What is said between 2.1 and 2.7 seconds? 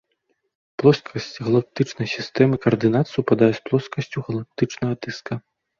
сістэмы